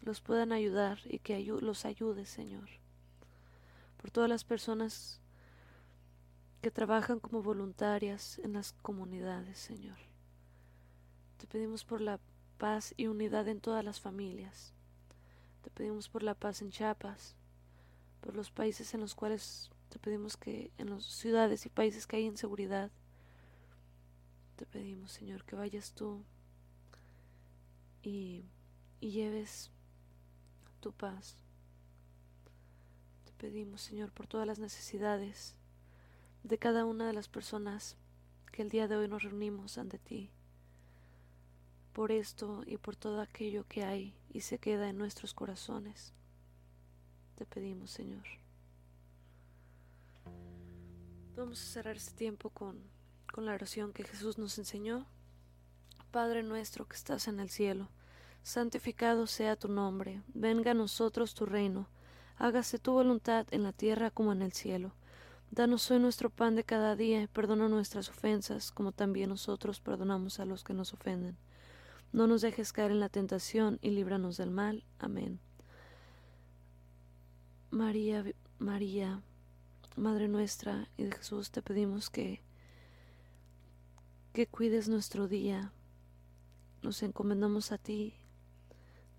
los 0.00 0.20
puedan 0.20 0.50
ayudar 0.50 0.98
y 1.04 1.18
que 1.20 1.38
los 1.44 1.84
ayudes, 1.84 2.28
Señor. 2.28 2.68
Por 3.98 4.10
todas 4.10 4.28
las 4.28 4.42
personas 4.42 5.20
que 6.62 6.70
trabajan 6.70 7.20
como 7.20 7.42
voluntarias 7.42 8.38
en 8.40 8.54
las 8.54 8.72
comunidades, 8.72 9.58
Señor. 9.58 9.98
Te 11.36 11.46
pedimos 11.46 11.84
por 11.84 12.00
la 12.00 12.18
paz 12.58 12.94
y 12.96 13.06
unidad 13.06 13.48
en 13.48 13.60
todas 13.60 13.84
las 13.84 14.00
familias. 14.00 14.72
Te 15.62 15.70
pedimos 15.70 16.08
por 16.08 16.22
la 16.22 16.34
paz 16.34 16.62
en 16.62 16.70
Chiapas, 16.70 17.36
por 18.22 18.34
los 18.34 18.50
países 18.50 18.92
en 18.94 19.00
los 19.00 19.14
cuales 19.14 19.70
te 19.90 19.98
pedimos 19.98 20.36
que 20.36 20.70
en 20.78 20.90
las 20.90 21.04
ciudades 21.04 21.66
y 21.66 21.68
países 21.68 22.06
que 22.06 22.16
hay 22.16 22.24
inseguridad, 22.24 22.90
te 24.60 24.66
pedimos, 24.66 25.12
Señor, 25.12 25.42
que 25.44 25.56
vayas 25.56 25.92
tú 25.92 26.22
y, 28.02 28.44
y 29.00 29.10
lleves 29.10 29.70
tu 30.80 30.92
paz. 30.92 31.38
Te 33.24 33.32
pedimos, 33.38 33.80
Señor, 33.80 34.12
por 34.12 34.26
todas 34.26 34.46
las 34.46 34.58
necesidades 34.58 35.54
de 36.42 36.58
cada 36.58 36.84
una 36.84 37.06
de 37.06 37.14
las 37.14 37.26
personas 37.26 37.96
que 38.52 38.60
el 38.60 38.68
día 38.68 38.86
de 38.86 38.96
hoy 38.96 39.08
nos 39.08 39.22
reunimos 39.22 39.78
ante 39.78 39.98
ti. 39.98 40.28
Por 41.94 42.12
esto 42.12 42.62
y 42.66 42.76
por 42.76 42.96
todo 42.96 43.22
aquello 43.22 43.64
que 43.66 43.84
hay 43.84 44.14
y 44.28 44.42
se 44.42 44.58
queda 44.58 44.90
en 44.90 44.98
nuestros 44.98 45.32
corazones, 45.32 46.12
te 47.34 47.46
pedimos, 47.46 47.92
Señor. 47.92 48.26
Vamos 51.34 51.62
a 51.62 51.72
cerrar 51.72 51.96
este 51.96 52.12
tiempo 52.12 52.50
con 52.50 52.99
con 53.32 53.46
la 53.46 53.54
oración 53.54 53.92
que 53.92 54.04
Jesús 54.04 54.38
nos 54.38 54.58
enseñó. 54.58 55.06
Padre 56.10 56.42
nuestro 56.42 56.86
que 56.86 56.96
estás 56.96 57.28
en 57.28 57.38
el 57.38 57.50
cielo, 57.50 57.88
santificado 58.42 59.26
sea 59.26 59.56
tu 59.56 59.68
nombre, 59.68 60.22
venga 60.34 60.72
a 60.72 60.74
nosotros 60.74 61.34
tu 61.34 61.46
reino, 61.46 61.88
hágase 62.36 62.78
tu 62.78 62.92
voluntad 62.92 63.46
en 63.50 63.62
la 63.62 63.72
tierra 63.72 64.10
como 64.10 64.32
en 64.32 64.42
el 64.42 64.52
cielo. 64.52 64.92
Danos 65.52 65.90
hoy 65.90 65.98
nuestro 65.98 66.30
pan 66.30 66.56
de 66.56 66.64
cada 66.64 66.96
día 66.96 67.22
y 67.22 67.26
perdona 67.26 67.68
nuestras 67.68 68.08
ofensas, 68.08 68.72
como 68.72 68.92
también 68.92 69.30
nosotros 69.30 69.80
perdonamos 69.80 70.40
a 70.40 70.44
los 70.44 70.64
que 70.64 70.74
nos 70.74 70.92
ofenden. 70.92 71.36
No 72.12 72.26
nos 72.26 72.40
dejes 72.40 72.72
caer 72.72 72.90
en 72.90 73.00
la 73.00 73.08
tentación 73.08 73.78
y 73.82 73.90
líbranos 73.90 74.36
del 74.36 74.50
mal. 74.50 74.84
Amén. 74.98 75.40
María, 77.70 78.24
María, 78.58 79.22
Madre 79.96 80.28
nuestra 80.28 80.88
y 80.96 81.04
de 81.04 81.12
Jesús, 81.12 81.50
te 81.50 81.62
pedimos 81.62 82.10
que 82.10 82.42
que 84.32 84.46
cuides 84.46 84.88
nuestro 84.88 85.26
día. 85.26 85.72
Nos 86.82 87.02
encomendamos 87.02 87.72
a 87.72 87.78
ti. 87.78 88.14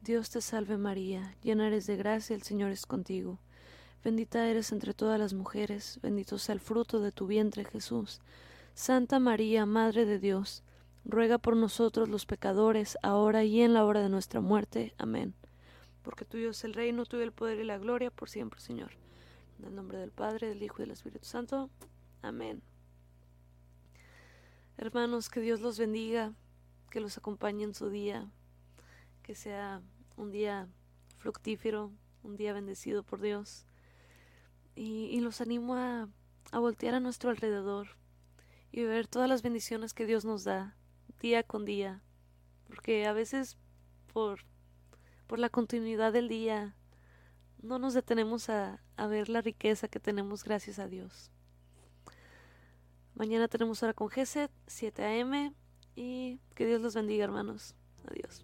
Dios 0.02 0.30
te 0.30 0.42
salve 0.42 0.78
María, 0.78 1.36
llena 1.44 1.68
eres 1.68 1.86
de 1.86 1.98
gracia, 1.98 2.36
el 2.36 2.44
Señor 2.44 2.72
es 2.72 2.86
contigo. 2.86 3.38
Bendita 4.04 4.48
eres 4.48 4.72
entre 4.72 4.94
todas 4.94 5.20
las 5.20 5.34
mujeres, 5.34 6.00
bendito 6.02 6.40
sea 6.40 6.54
el 6.54 6.60
fruto 6.60 7.02
de 7.02 7.12
tu 7.12 7.28
vientre 7.28 7.66
Jesús. 7.66 8.22
Santa 8.74 9.20
María, 9.20 9.66
Madre 9.66 10.06
de 10.06 10.18
Dios, 10.18 10.64
ruega 11.04 11.38
por 11.38 11.56
nosotros 11.56 12.10
los 12.10 12.26
pecadores, 12.26 12.98
ahora 13.04 13.44
y 13.44 13.62
en 13.62 13.74
la 13.74 13.86
hora 13.86 14.02
de 14.02 14.10
nuestra 14.10 14.40
muerte. 14.40 14.96
Amén. 14.98 15.36
Porque 16.02 16.26
tuyo 16.26 16.52
es 16.52 16.64
el 16.64 16.74
reino, 16.74 17.06
tuyo 17.06 17.24
el 17.24 17.34
poder 17.34 17.60
y 17.60 17.64
la 17.66 17.78
gloria 17.78 18.10
por 18.10 18.30
siempre, 18.30 18.60
Señor. 18.60 18.92
En 19.60 19.66
el 19.66 19.76
nombre 19.76 20.00
del 20.00 20.12
Padre, 20.12 20.48
del 20.48 20.64
Hijo 20.64 20.78
y 20.80 20.86
del 20.86 20.92
Espíritu 20.92 21.26
Santo. 21.26 21.70
Amén. 22.24 22.64
Hermanos, 24.78 25.30
que 25.30 25.42
Dios 25.42 25.62
los 25.62 25.78
bendiga, 25.78 26.34
que 26.90 27.00
los 27.00 27.18
acompañe 27.18 27.64
en 27.64 27.74
su 27.74 27.90
día, 27.90 28.32
que 29.24 29.36
sea 29.36 29.82
un 30.18 30.32
día 30.32 30.68
fructífero, 31.18 31.92
un 32.24 32.36
día 32.36 32.54
bendecido 32.54 33.04
por 33.04 33.22
Dios. 33.22 33.66
Y, 34.76 35.20
los 35.20 35.42
animo 35.42 35.76
a, 35.76 36.10
a 36.52 36.60
voltear 36.60 36.96
a 36.96 37.00
nuestro 37.00 37.30
alrededor 37.30 37.90
y 38.72 38.84
ver 38.84 39.08
todas 39.08 39.30
las 39.30 39.42
bendiciones 39.42 39.94
que 39.94 40.06
Dios 40.06 40.26
nos 40.26 40.44
da 40.44 40.76
día 41.22 41.44
con 41.44 41.66
día, 41.66 42.02
porque 42.68 43.06
a 43.06 43.14
veces 43.14 43.58
por, 44.12 44.40
por 45.28 45.40
la 45.40 45.50
continuidad 45.50 46.14
del 46.14 46.28
día 46.28 46.76
no 47.62 47.78
nos 47.78 47.94
detenemos 47.94 48.50
a, 48.50 48.82
a 48.98 49.08
ver 49.08 49.30
la 49.30 49.42
riqueza 49.42 49.88
que 49.88 50.00
tenemos 50.00 50.44
gracias 50.44 50.80
a 50.80 50.88
Dios. 50.88 51.32
Mañana 53.22 53.48
tenemos 53.48 53.84
hora 53.84 53.94
con 53.94 54.10
GESET, 54.10 54.50
7 54.66 55.04
a.m. 55.04 55.54
Y 55.96 56.40
que 56.56 56.66
Dios 56.66 56.82
los 56.82 56.96
bendiga, 56.96 57.24
hermanos. 57.24 57.76
Adiós. 58.10 58.44